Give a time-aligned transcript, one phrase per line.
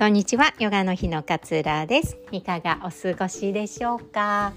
[0.00, 0.54] こんにちは。
[0.58, 2.16] ヨガの日の勝浦です。
[2.32, 4.54] いかがお過ごしでしょうか？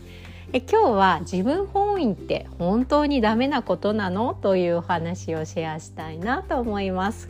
[0.53, 4.35] え今日は自分本位って本当にダメなことなの？
[4.35, 7.29] というお話をシェアしたいなと思います。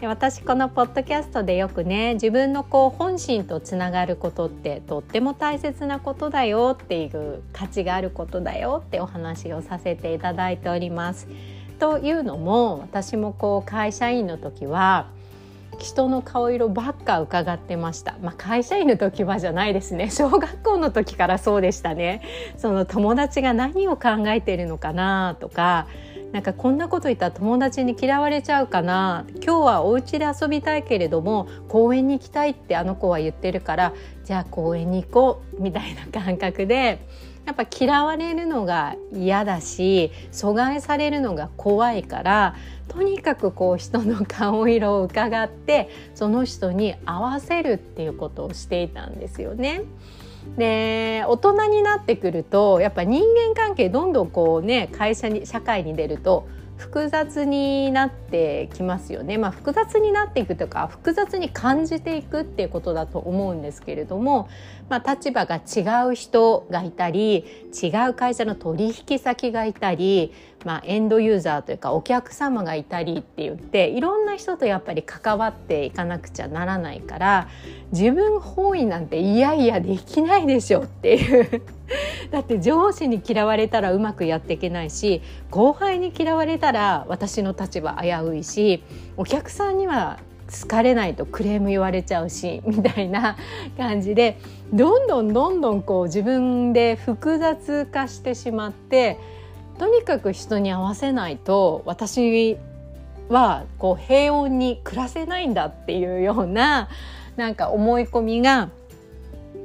[0.00, 11.26] 私このポッドキャストでよくね自分のこう本心とつながることってとっても大切なことだよっていう価値があることだよってお話をさせていただいております。
[11.80, 15.08] というのも私もこう会社員の時は
[15.80, 20.10] 人の顔色ばっか伺ってました、まあ、会社員の時はじゃないですね。
[20.12, 22.22] 小学校の時からそうでしたね。
[22.56, 25.86] その友達が何を考えているのかなとか
[26.32, 29.24] なんかこんなこと言ったら友達に嫌われちゃうかな。
[29.44, 33.92] 今日はお家で遊びたいけれども公園に行きたいってあの子は言ってるから
[34.24, 37.00] じゃあ公園に行こうみたいな感覚で
[37.46, 42.54] やっぱ嫌われるのが嫌だし阻害されるのが怖いから
[42.90, 49.82] とにかくこう人の顔色を伺ってその人に合わせるっていうことをしていたんですよね。
[50.56, 56.48] で大人になってくるとやっぱ人間関係どんどんこうね会社に社会に出ると
[56.80, 64.48] 複雑になってきますよね、まあ、複雑になっていくとか複雑に感じていくっていうことだと思うんですけれども、
[64.88, 70.32] まあ、立場が違う人がいたり違う会社の取引先がいたり、
[70.64, 77.48] まあ、エンドユーザーというかお客様がいたりって言っていろんな人とやっぱり関わっていかなくちゃならないから
[77.92, 81.62] 自分本位なんていやいやできないでしょっていう。
[82.30, 88.84] だって上司に嫌われたらうまくやっていけないし後輩に嫌われたら私の立場危ういし
[89.16, 90.18] お客さんには
[90.50, 93.36] 好かれないとクレーム言われちゃうしみたいな
[93.76, 94.38] 感じで
[94.72, 99.18] どんどんどんどんこう自分で複雑化してしまって
[99.78, 102.58] とにかく人に合わせないと私
[103.28, 106.88] はこう平穏に暮らせないんだっていうような
[107.36, 108.70] なんか思い込みが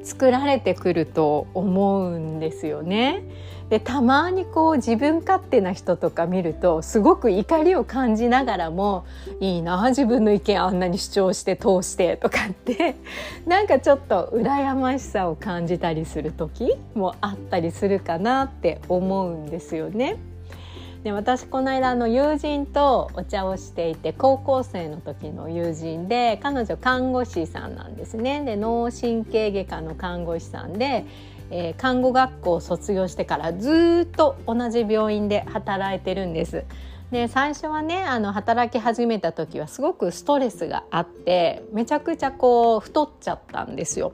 [0.06, 3.24] 作られてくると思うんですよね。
[3.70, 9.06] でたまにこう自分勝手な人とか見るとすごく怒りを感じながらも
[9.40, 12.96] いいな自分の意見あんなに主張して通してとかって
[13.48, 20.18] なんかちょっと羨ましさを感じたりする時もあったりするかなって思うんですよね。
[21.06, 31.06] で私この間の友人とお茶をしていて高校生の時の友人で彼女看護師さんなんですねで脳神経外科の看護師さんで、
[31.52, 36.66] えー、看護学校を卒業してからずっと同じ病院で働いてるんです。
[37.12, 44.14] で最初はねあの働き始めた時はすごくストレスがあってめちゃくちゃこう太っちゃったんですよ。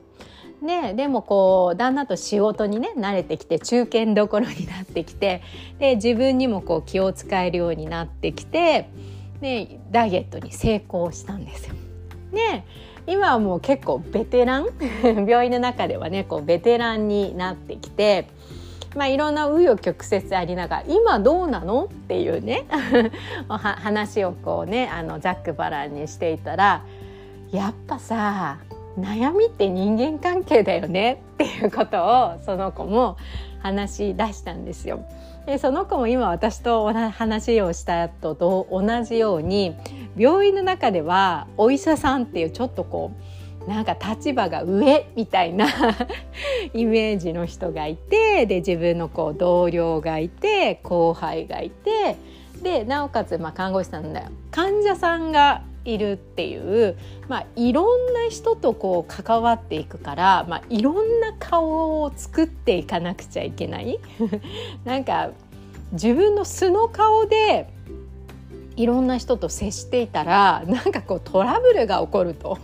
[0.62, 5.42] ででもこうだんだんと仕事にね慣れてきて中堅どころになってきて
[5.80, 8.90] で自分にもこう気を使えるようになってきて
[9.42, 11.76] でダイエットに成功したんですよ。
[12.32, 12.64] で
[13.08, 14.68] 今はもう結構ベテラン
[15.28, 18.28] 病院の中ではねこうベテランになってきて。
[18.94, 22.66] まあ、いろんな紆余曲折ありながら今どうなのっていうね
[23.48, 26.84] 話をこうねあのザックバランにしていたら
[27.54, 28.58] やっぱさ
[28.98, 33.18] 悩みって人間関係だよね っていうことをその子も
[33.62, 35.04] 話し出したんですよ。
[35.46, 39.76] でその子も今私と話をしたと同じように
[40.16, 43.12] 病院の中ではお医者さんっていうちょっとこ
[43.66, 45.68] うなんか立場が上みたいな
[46.74, 52.18] イメージの人がいてで自分のこう同僚がいて後輩がいて
[52.62, 56.98] でなおかつまあ看護師さんだよ患者さんがいるっていう、
[57.28, 64.00] まあ、いろんな人とこう関わっていくから、まあ、いろんな顔を作っていかなくちゃいけない。
[64.86, 65.32] なんか
[65.94, 67.68] 自分の素の顔で
[68.76, 72.58] いろんな人と接していたらなんかこうトラブルが起こると。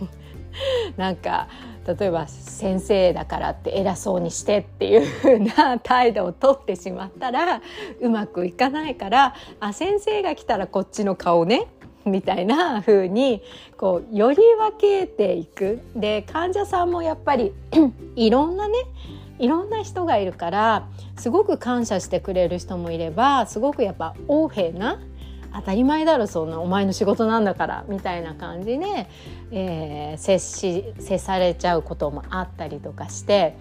[0.96, 1.48] なんか
[1.86, 7.62] 例えば先生だからって偉そうにしてっていう風な態度をとってしまったら
[8.00, 11.66] うまくいかないからあ先生が来たらこっちの顔ね。
[12.10, 13.42] みたいな風に
[13.76, 17.52] こうより分けていくで患者さんもやっぱり
[18.16, 18.74] いろんなね
[19.38, 25.00] いろんな人がいるからすごく感謝してくれる人もいればすごくやっぱ横柄な
[25.54, 29.08] 当たり前だろそんなお前の仕事なんだからみたいな感じで、
[29.50, 33.56] えー、接し接されちゃうこともあったりとかして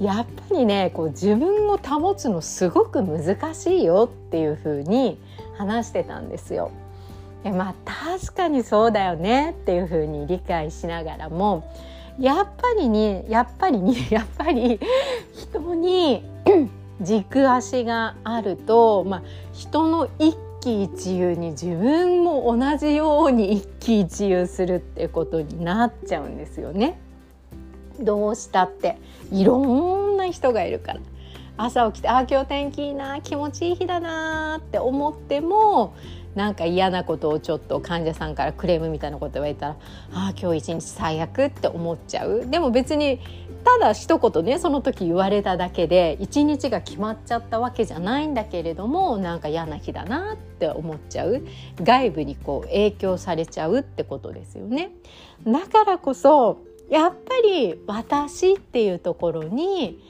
[0.00, 5.18] やっぱりねこう自分を保つのすごく難しいよっていう風に
[5.56, 6.70] 話してたんですよ。
[7.44, 11.64] えまあ確かにそうだよねっていうふうに理解しながらも
[12.18, 14.78] やっぱりにやっぱりに やっぱり
[15.32, 16.22] 人に
[17.00, 19.22] 軸足があると、まあ、
[19.54, 26.98] 人の一喜一憂に自分も同じように一喜一憂するってことになっちゃうんですよね。
[27.98, 28.98] どうしたって
[29.32, 31.00] いろんな人がいるから
[31.56, 35.94] 朝起きて「あ今日天気いいな気持ちいい日だな」って思っても
[36.34, 39.76] なんか嫌なことをちょっと患者さんからクレームみたいなこと言われたら
[40.14, 42.46] 「ああ今日一日最悪」って思っちゃう。
[42.46, 43.18] でも別に
[43.64, 51.42] ただ一言ねその時言われただけで一日が決まっちゃったわけじゃないんだけれどもなんか嫌な日だなって思っちゃう
[51.82, 54.92] 外部にこう影響されちゃうってことですよね。
[55.46, 60.00] だからこそやっぱり私っていうところに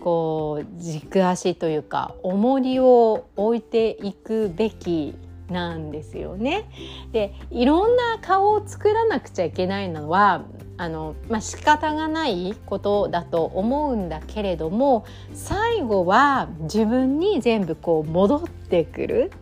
[0.00, 5.14] こう軸足というか重りを置いていくべき
[5.50, 6.68] なんですよね。
[7.12, 10.44] でいろんな顔を作らなくちゃいけないのは
[10.76, 19.32] あの、まあ、仕方がないことだと思うんだけれども最後は自分に全部こう戻ってくる。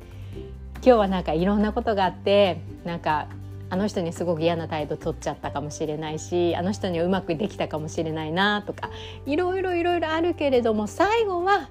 [0.76, 3.26] 今日はなんかいろんなことがあってなんか
[3.68, 8.90] あの人にすごく嫌な態度取っちゃったかもしれないしあの人にはうまくできたかもしれないなとか
[9.26, 11.68] いろいろいろいろあるけれども最後は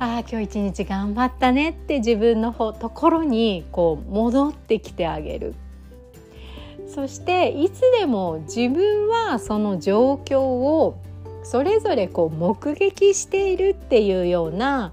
[0.00, 5.54] ああ今日一日頑張ったねって自分のところにこう戻ってきてあげる。
[6.88, 10.98] そしていつでも自分はその状況を
[11.42, 14.92] それぞれこう目撃しているっていうような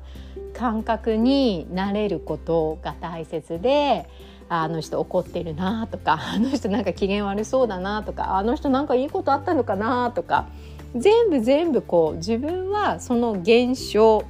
[0.54, 4.10] 感覚になれることが大切で
[4.50, 10.48] あの人怒ってるなとかあの人なんか機嫌悪そうだなとかあの人なんかいいことあったのかなとか
[10.96, 14.24] 全部全部こう自分はその現象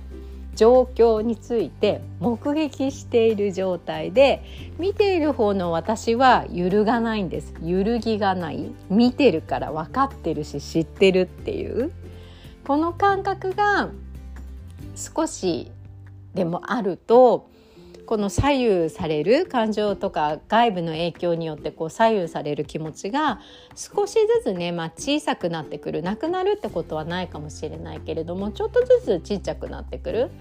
[0.56, 4.44] 状況について目撃している状態で
[4.80, 7.54] 見ている方の私は揺るがないんです。
[7.62, 8.72] 揺るぎがない。
[8.90, 11.92] 見てるから分かってるし知ってるっていう。
[12.66, 13.90] この感覚が
[14.96, 15.72] 少し
[16.34, 17.50] でもあると
[18.06, 23.40] この左右される感情とか外部の影響によってこう左右される気持ちが
[23.76, 24.14] 少し
[24.44, 30.32] ずつね、まあ、小さくなってくるなくなるってことはないかもしれないけれどもちょっとずつちっちゃくなってくる。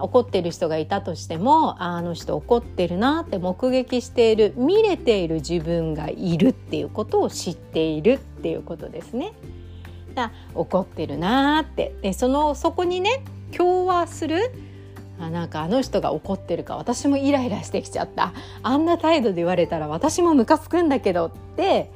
[0.00, 9.32] 怒ってる人がいたとしてもあの人怒ってるなって目撃している見れている自分がいるっていうことを知っているっていうことですね。
[10.14, 13.24] だ怒ってるなってでそのそこにね
[13.56, 14.52] 共和する
[15.20, 18.32] あなんかあの人が怒ってるか私もイライラしてきちゃった。
[18.62, 21.90] あんな態度で言われたら私もムカつくんだけどって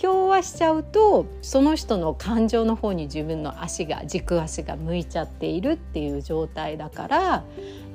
[0.00, 7.44] 共和しちゃうとその人の感情の方に自分の足が軸足が向いちゃっているっていう状態だから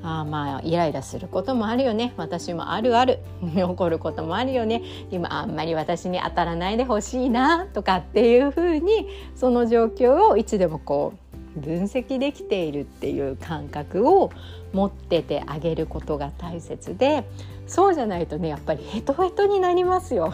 [0.02, 2.12] あまあイライラすることもあるよね。
[2.18, 3.20] 私もあるある。
[3.56, 4.82] 怒ることもあるよね。
[5.10, 11.23] 今あんまり私に当たらないでほしいなとかっていうふうにその状況をいつでもこう
[11.56, 14.30] 分析できているっていう感覚を
[14.72, 17.24] 持っててあげることが大切で
[17.66, 20.32] そうじゃないとねやっぱりヘトヘトになりますよ。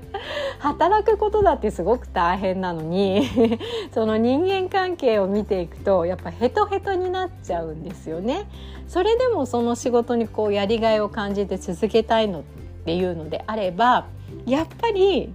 [0.58, 3.22] 働くことだってすごく大変なのに
[3.94, 8.46] その人間関係を見ていくとやっぱヘトヘトになっちゃうんですよね。
[8.88, 12.42] それでもその仕事にこうやりがいを感じて続けたいのっ
[12.84, 14.06] ていうのであれば
[14.44, 15.32] やっぱり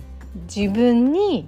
[0.53, 1.47] 自分に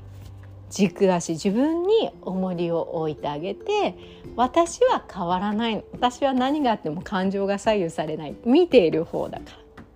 [0.73, 3.95] 軸足自分に重りを置いてあげて
[4.35, 9.43] 私は変わらない私は何があっても感情が左右されない見ている方だか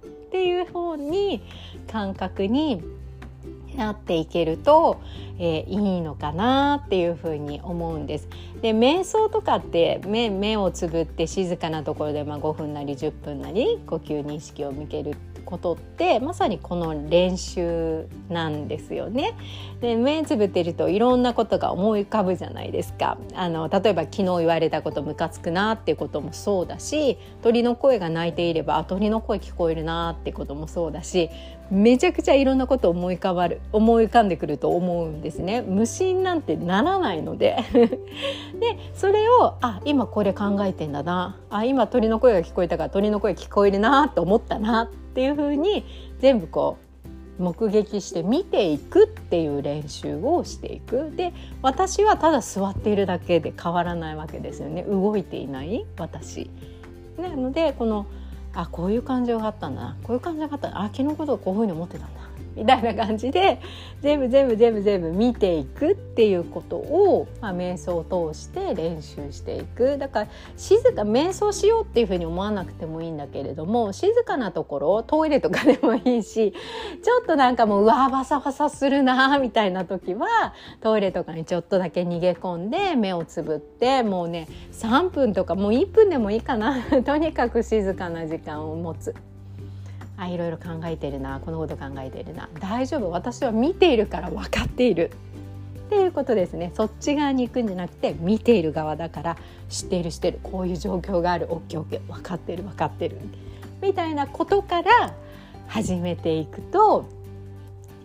[0.03, 1.41] らっていう方に
[1.91, 2.83] 感覚に
[3.75, 5.01] なっていけると、
[5.39, 8.27] えー、いいのかなっていうふうに思うんです。
[8.61, 15.15] で瞑想とかって目目をつぶって静かなところで、まあ、5分なり10分なり呼吸に意識を向ける
[15.47, 19.33] ことってまさにこの練習なんですよね。
[19.79, 23.17] で目つぶってるといろんなことが思い浮かぶじゃないですか。
[23.33, 31.29] あの例えば昨日言われたことムカつくなっていうこともそうだし鳥の声が鳴いていれば鳥の声聞こえるなってこともそうだし
[31.69, 35.61] めちゃくちゃいろんなこと思い浮かばる思い浮かんでくると思うんですね。
[35.61, 37.97] 無心なんてならないので で
[38.93, 45.83] それをあ今これ考えてんだなあ今鳥の声が聞こえたから鳥の声聞こえるなと思ったなっていうふうに
[46.19, 46.77] 全部こ
[47.39, 56.49] う目撃して見ていくっていう練習をしていくで私はただ座っているだけで変わらないわけですよね動いていない私。
[57.17, 58.05] なのでこの
[58.59, 59.97] あこういう感情があったんだな。
[60.01, 60.81] こういう感情があった。
[60.81, 62.26] あ昨日のことをこういうふうに思ってたんだ。
[62.57, 63.61] みたいな感じで
[64.01, 76.53] 全部全部全部全部見ていくっていうことを、まあ、瞑想を通して練習していくだから静か瞑想しようっていうふうに思わなくてもいいんだけれども静かなところトイレとかでもいいし
[77.03, 80.27] ちょっとなんかもううわバサバサするなみたいな時は
[80.81, 89.13] トイレとかにちょっとだけ逃げ込んで目をつぶってもうね3分とかもう1分でもいいかな とにかく静かな時間を持つ。
[90.17, 95.11] あいろいろ考えてるなこのこと考えてるな大丈夫私は見ているから分かっている
[95.87, 99.37] っていうことですねそっち側に行くんじゃなくて見ている側だから
[99.69, 103.17] 知っている知ってるこういう状況がある OKOK 分かってる分かってる
[103.81, 105.13] みたいなことから
[105.67, 107.05] 始めていくと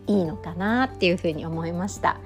[0.07, 2.19] いいのかなっていうふうに思いました。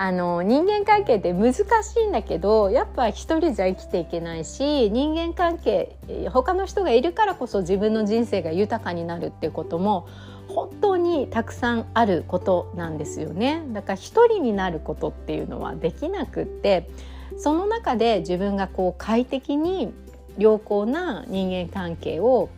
[0.00, 1.64] あの人間関係って難し
[1.98, 5.96] いんだけどやっぱ一人じゃ生きていけないし人間関係
[6.30, 10.06] 他の人がいるからこそ自分の人生が豊かになるっていうことも
[10.46, 16.88] 本当にたくさんあることなんですよねだから一人になることっていうのはできなくって
[17.36, 19.92] その中で自分がこう快適に
[20.38, 22.50] 良好な人間関係を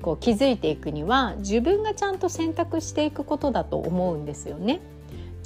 [0.00, 4.80] こう築いていくには自分がちゃんと選択していくことだと思うんですよね。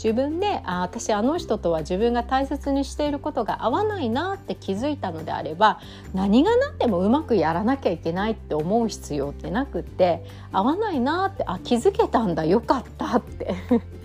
[0.03, 5.81] 自分であ私あの人とは自分が大切にしていることが合わないなって気づいたのであれば
[6.15, 13.55] 何が何でもうまくやらなきゃいけないって思う必要ってなくって合わないなってあ気づけたんだよかったって。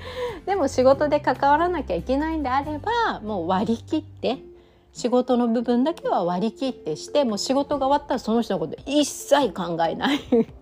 [0.46, 4.40] でも仕事で関わらなきゃいけないんであればもう割り切って
[4.94, 10.20] 仕事の部分だけは割り切ってしてもう仕事が終わったらその人のこと一切考えない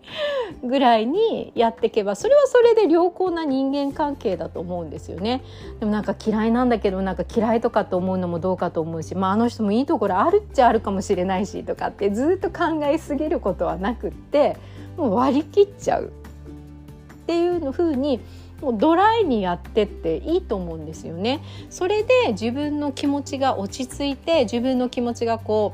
[0.64, 5.44] ぐらいにやっていけばそれはそれで良好な人間関係だと思うんですよね。
[5.82, 14.56] でもなんか嫌いなんだけどなんか嫌いとかと思うのもどうかと思うし、まあ、あの人もいいところあるっちゃあるかもしれないしとかってずっと考えすぎることはなくって
[14.96, 18.22] もう割り切っちゃうっていうふうに
[18.62, 21.44] もうドライにやってっていいと思うんですよね。
[21.70, 25.74] それで自分の気持ちが落ち着いて自分の気持ちがこ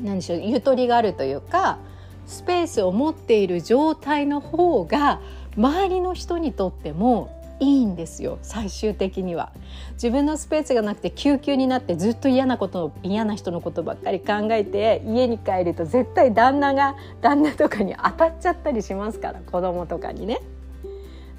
[0.00, 1.78] う何でしょうゆとりがあるというか
[2.26, 5.20] スペースを持っている状態の方が
[5.56, 9.52] 周りの人にとってもいいんですよ最終的には
[9.94, 20.40] 自分のスペースがなくて救急になってずっと嫌なこと嫌な人のことばっかり考えて家に帰ると絶対旦那が旦那とかに当たっちゃったりしますから子供とかにね。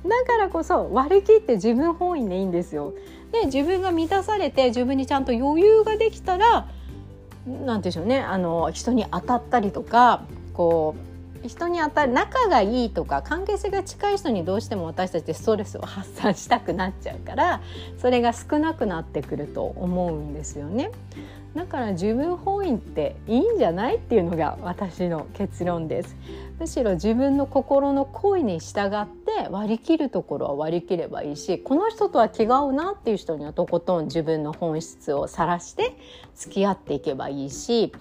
[0.03, 2.93] だからこそ割り切って自分本位でいいんですよ。
[3.31, 6.67] で自分が満たされて自分にちゃんと余裕ができたら
[7.47, 10.95] 何て言うんでしょうねあの人に当たったりとかこ
[11.43, 17.61] う人に当たる仲がいいとか関係性が近い人にどうしても私たちってストレスを発散したくなっちゃうから
[17.97, 20.91] それが少なくなってくると思うんですよね。
[21.53, 23.97] だから自分本位っていいんじゃない？
[23.97, 26.15] っていうのが私の結論です
[26.59, 29.05] むしろ自分の心の声に従っ
[29.43, 35.95] て割り切るところは割り切ればいいしこの人とは気が合うなっていう人にはとことん自分の本質を晒して
[36.35, 37.91] 付き合っていけばいいし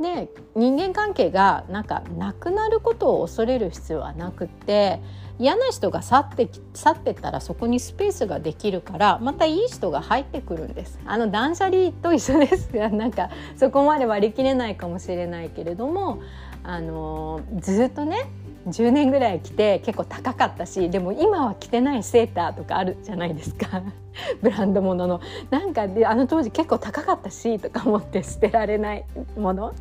[0.00, 5.00] で人間関係がなんかなくなることを恐れる必要はなくって
[5.38, 10.98] 嫌な人が去って去ってったらそこにスペースができるからまたいい人が入ってくるんです。
[11.06, 12.70] あの断捨離と一緒です。
[12.76, 16.18] なんかそこまで割り切れないかもしれないけれども
[16.62, 18.28] あのずっとね
[18.66, 23.82] 10年ぐらい着て結構高かったしでも今は着てないセーターとかあるじゃないですか。
[24.42, 25.20] ブランド物の。
[25.50, 29.04] なんかであの当時結構高かったしとか思って捨てられない
[29.36, 29.72] もの。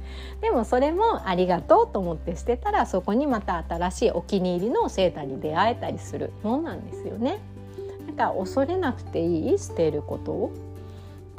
[0.41, 7.39] でもそれもありがとうと思って捨てたらそこにまた新しいお気に入りのセーターに出会えたりするもんなんですよね。
[8.15, 10.51] だか恐れなくていい捨てること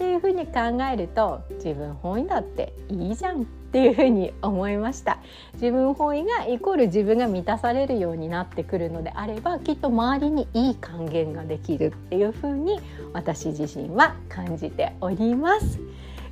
[0.01, 5.19] っていうふうに考えると自分本位だっていいじゃんっていうふうに思いました
[5.53, 12.81] 自分本位がイコール自分が満たされるようになってくるのであればきっと周りにいい還元ができるっていうふうに
[13.13, 15.79] 私自身は感じております。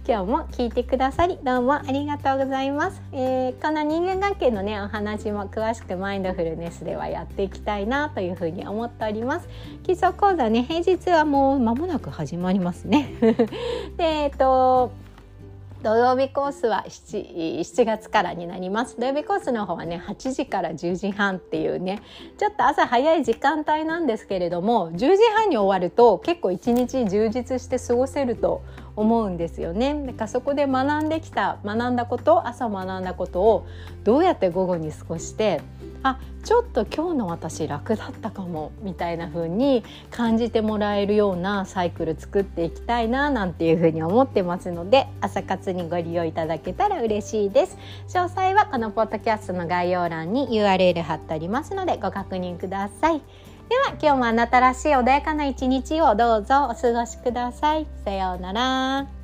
[0.09, 9.49] 今日も聞いてくださりどうもありがとうございます、えー、この人間関係のねお話も詳しくマインドフルネスではやっていきたいなというふうに思っております。
[9.83, 13.13] 基礎講座ね平日はもう間もなく始まりますね。
[13.99, 14.93] でえっ、と
[15.83, 18.99] 土曜日コースは 7, 7月からになります。
[18.99, 22.01] 土曜日コースの方はね8時から10時半っていうね
[22.39, 28.63] ちょっと朝早い時間帯なんですけれども10時半に終わると結構一日充実して過ごせると
[28.99, 29.95] 思うんですよね。
[30.07, 33.67] だからそこで学んできた学んだこと朝学んだことを
[34.05, 35.61] どうやって午後に過ごして
[36.03, 47.77] あちょっと今日の私楽だったかもみたいな風に感じてもらえるようなサイクル作っていきたいななんていう風に思ってますので朝活にご利用いただけたら嬉しいです
[48.09, 53.23] 詳細はこのポッドキャストの概要欄に URL 貼ってありますのでご確認ください
[53.69, 57.87] では今日もあなたらしい穏やかな一日をどうぞお過ごしください。
[58.05, 59.18] さようなら。